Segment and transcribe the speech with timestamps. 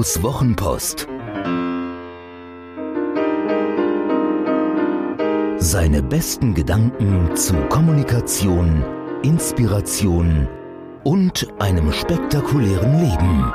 [0.00, 1.06] Ottos Wochenpost.
[5.58, 8.82] Seine besten Gedanken zu Kommunikation,
[9.22, 10.48] Inspiration
[11.04, 13.52] und einem spektakulären Leben.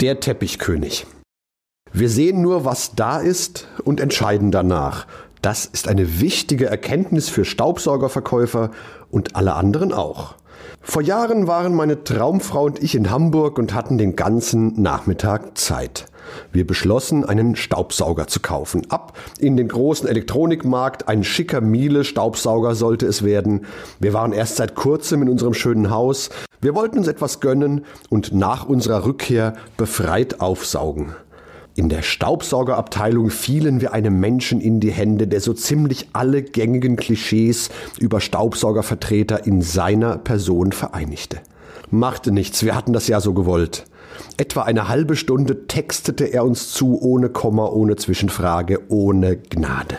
[0.00, 1.06] Der Teppichkönig.
[1.92, 5.06] Wir sehen nur, was da ist und entscheiden danach.
[5.44, 8.70] Das ist eine wichtige Erkenntnis für Staubsaugerverkäufer
[9.10, 10.36] und alle anderen auch.
[10.80, 16.06] Vor Jahren waren meine Traumfrau und ich in Hamburg und hatten den ganzen Nachmittag Zeit.
[16.50, 18.90] Wir beschlossen, einen Staubsauger zu kaufen.
[18.90, 23.66] Ab in den großen Elektronikmarkt, ein schicker Miele Staubsauger sollte es werden.
[24.00, 26.30] Wir waren erst seit kurzem in unserem schönen Haus.
[26.62, 31.14] Wir wollten uns etwas gönnen und nach unserer Rückkehr befreit aufsaugen.
[31.76, 36.94] In der Staubsaugerabteilung fielen wir einem Menschen in die Hände, der so ziemlich alle gängigen
[36.94, 41.40] Klischees über Staubsaugervertreter in seiner Person vereinigte.
[41.90, 43.86] Machte nichts, wir hatten das ja so gewollt.
[44.36, 49.96] Etwa eine halbe Stunde textete er uns zu, ohne Komma, ohne Zwischenfrage, ohne Gnade.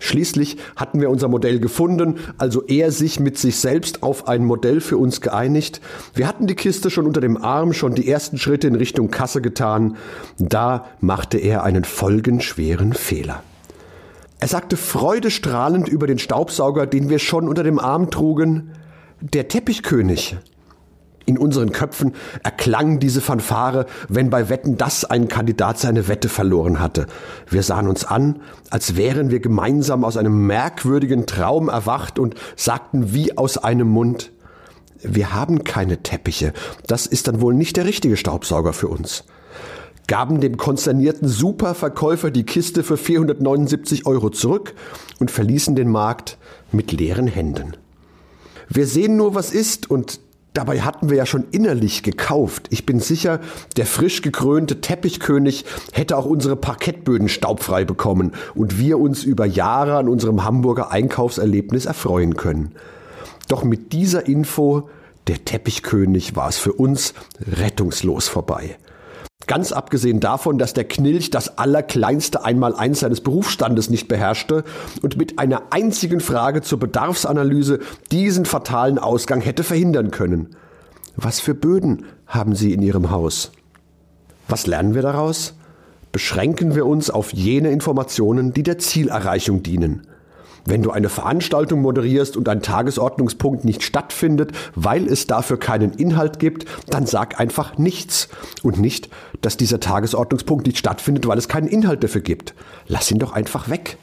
[0.00, 4.80] Schließlich hatten wir unser Modell gefunden, also er sich mit sich selbst auf ein Modell
[4.80, 5.80] für uns geeinigt.
[6.14, 9.40] Wir hatten die Kiste schon unter dem Arm, schon die ersten Schritte in Richtung Kasse
[9.40, 9.96] getan.
[10.38, 13.42] Da machte er einen folgenschweren Fehler.
[14.38, 18.72] Er sagte freudestrahlend über den Staubsauger, den wir schon unter dem Arm trugen,
[19.20, 20.36] der Teppichkönig.
[21.26, 26.78] In unseren Köpfen erklang diese Fanfare, wenn bei Wetten das ein Kandidat seine Wette verloren
[26.78, 27.06] hatte.
[27.50, 33.12] Wir sahen uns an, als wären wir gemeinsam aus einem merkwürdigen Traum erwacht und sagten
[33.12, 34.30] wie aus einem Mund,
[35.02, 36.52] wir haben keine Teppiche,
[36.86, 39.24] das ist dann wohl nicht der richtige Staubsauger für uns
[40.06, 44.74] gaben dem konsternierten Superverkäufer die Kiste für 479 Euro zurück
[45.18, 46.38] und verließen den Markt
[46.72, 47.76] mit leeren Händen.
[48.68, 50.20] Wir sehen nur, was ist, und
[50.56, 52.68] Dabei hatten wir ja schon innerlich gekauft.
[52.70, 53.40] Ich bin sicher,
[53.76, 59.98] der frisch gekrönte Teppichkönig hätte auch unsere Parkettböden staubfrei bekommen und wir uns über Jahre
[59.98, 62.72] an unserem Hamburger Einkaufserlebnis erfreuen können.
[63.48, 64.88] Doch mit dieser Info,
[65.26, 68.78] der Teppichkönig, war es für uns rettungslos vorbei.
[69.46, 74.64] Ganz abgesehen davon, dass der Knilch das allerkleinste Einmaleins seines Berufsstandes nicht beherrschte
[75.02, 77.78] und mit einer einzigen Frage zur Bedarfsanalyse
[78.10, 80.56] diesen fatalen Ausgang hätte verhindern können.
[81.16, 83.52] Was für Böden haben Sie in Ihrem Haus?
[84.48, 85.54] Was lernen wir daraus?
[86.12, 90.06] Beschränken wir uns auf jene Informationen, die der Zielerreichung dienen.
[90.66, 96.40] Wenn du eine Veranstaltung moderierst und ein Tagesordnungspunkt nicht stattfindet, weil es dafür keinen Inhalt
[96.40, 98.28] gibt, dann sag einfach nichts.
[98.62, 99.08] Und nicht,
[99.40, 102.54] dass dieser Tagesordnungspunkt nicht stattfindet, weil es keinen Inhalt dafür gibt.
[102.88, 103.96] Lass ihn doch einfach weg.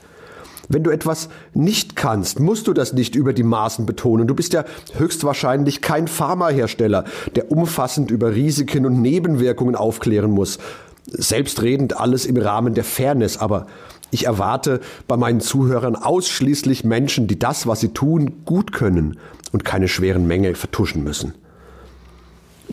[0.69, 4.27] Wenn du etwas nicht kannst, musst du das nicht über die Maßen betonen.
[4.27, 4.63] Du bist ja
[4.93, 7.03] höchstwahrscheinlich kein Pharmahersteller,
[7.35, 10.59] der umfassend über Risiken und Nebenwirkungen aufklären muss.
[11.05, 13.67] Selbstredend alles im Rahmen der Fairness, aber
[14.13, 19.17] ich erwarte bei meinen Zuhörern ausschließlich Menschen, die das, was sie tun, gut können
[19.51, 21.33] und keine schweren Mängel vertuschen müssen.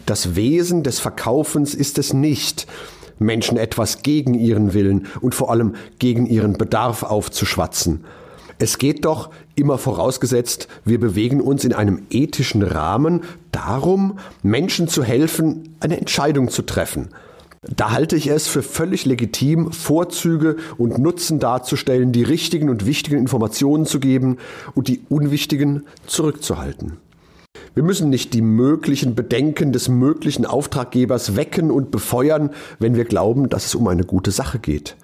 [0.06, 2.66] Das Wesen des Verkaufens ist es nicht,
[3.18, 8.04] Menschen etwas gegen ihren Willen und vor allem gegen ihren Bedarf aufzuschwatzen.
[8.58, 13.22] Es geht doch, immer vorausgesetzt, wir bewegen uns in einem ethischen Rahmen
[13.52, 17.08] darum, Menschen zu helfen, eine Entscheidung zu treffen–
[17.62, 23.18] da halte ich es für völlig legitim, Vorzüge und Nutzen darzustellen, die richtigen und wichtigen
[23.18, 24.38] Informationen zu geben
[24.74, 26.96] und die unwichtigen zurückzuhalten.
[27.74, 33.50] Wir müssen nicht die möglichen Bedenken des möglichen Auftraggebers wecken und befeuern, wenn wir glauben,
[33.50, 34.96] dass es um eine gute Sache geht.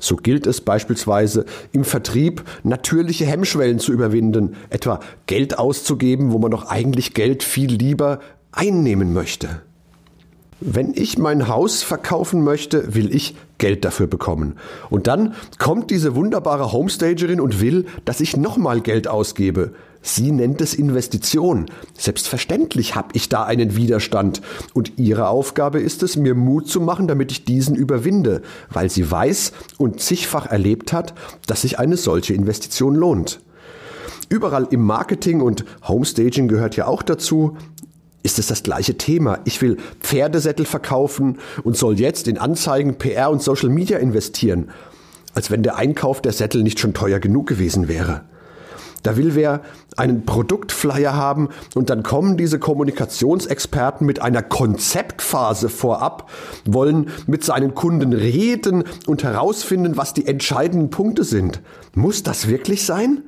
[0.00, 6.52] So gilt es beispielsweise im Vertrieb natürliche Hemmschwellen zu überwinden, etwa Geld auszugeben, wo man
[6.52, 8.20] doch eigentlich Geld viel lieber
[8.52, 9.60] einnehmen möchte.
[10.60, 14.56] Wenn ich mein Haus verkaufen möchte, will ich Geld dafür bekommen.
[14.90, 19.72] Und dann kommt diese wunderbare Homestagerin und will, dass ich nochmal Geld ausgebe.
[20.02, 21.66] Sie nennt es Investition.
[21.96, 24.42] Selbstverständlich habe ich da einen Widerstand.
[24.74, 29.08] Und ihre Aufgabe ist es, mir Mut zu machen, damit ich diesen überwinde, weil sie
[29.08, 31.14] weiß und zigfach erlebt hat,
[31.46, 33.40] dass sich eine solche Investition lohnt.
[34.28, 37.56] Überall im Marketing und Homestaging gehört ja auch dazu,
[38.22, 39.38] ist es das gleiche Thema.
[39.44, 44.70] Ich will Pferdesättel verkaufen und soll jetzt in Anzeigen, PR und Social Media investieren,
[45.34, 48.22] als wenn der Einkauf der Sättel nicht schon teuer genug gewesen wäre.
[49.02, 49.62] Da will wer
[49.96, 56.30] einen Produktflyer haben und dann kommen diese Kommunikationsexperten mit einer Konzeptphase vorab,
[56.64, 61.60] wollen mit seinen Kunden reden und herausfinden, was die entscheidenden Punkte sind.
[61.94, 63.22] Muss das wirklich sein?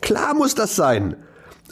[0.00, 1.16] Klar muss das sein.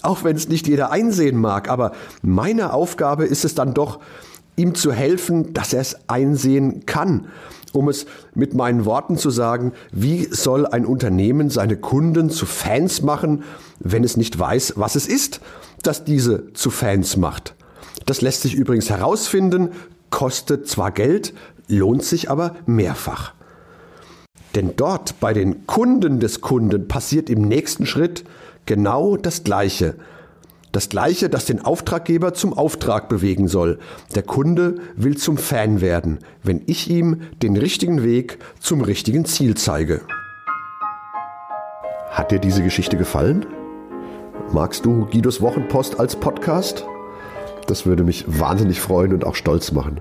[0.02, 1.68] Auch wenn es nicht jeder einsehen mag.
[1.68, 4.00] Aber meine Aufgabe ist es dann doch,
[4.56, 7.26] ihm zu helfen, dass er es einsehen kann.
[7.72, 8.04] Um es
[8.34, 13.44] mit meinen Worten zu sagen, wie soll ein Unternehmen seine Kunden zu Fans machen,
[13.78, 15.40] wenn es nicht weiß, was es ist,
[15.82, 17.54] das diese zu Fans macht?
[18.04, 19.70] Das lässt sich übrigens herausfinden,
[20.10, 21.32] kostet zwar Geld,
[21.68, 23.32] lohnt sich aber mehrfach.
[24.54, 28.24] Denn dort bei den Kunden des Kunden passiert im nächsten Schritt
[28.66, 29.94] genau das Gleiche.
[30.72, 33.78] Das Gleiche, das den Auftraggeber zum Auftrag bewegen soll.
[34.14, 39.54] Der Kunde will zum Fan werden, wenn ich ihm den richtigen Weg zum richtigen Ziel
[39.54, 40.00] zeige.
[42.10, 43.44] Hat dir diese Geschichte gefallen?
[44.52, 46.86] Magst du Guidos Wochenpost als Podcast?
[47.66, 50.00] Das würde mich wahnsinnig freuen und auch stolz machen.